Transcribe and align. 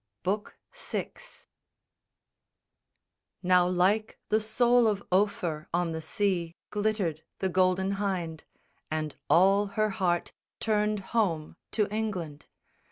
BOOK 0.23 0.57
VI 0.73 1.13
Now 3.43 3.67
like 3.67 4.17
the 4.29 4.41
soul 4.41 4.87
of 4.87 5.03
Ophir 5.11 5.69
on 5.75 5.91
the 5.91 6.01
sea 6.01 6.55
Glittered 6.71 7.23
the 7.37 7.49
Golden 7.49 7.97
Hynde, 7.97 8.43
and 8.89 9.15
all 9.29 9.67
her 9.77 9.91
heart 9.91 10.31
Turned 10.59 11.01
home 11.13 11.55
to 11.73 11.87
England. 11.93 12.47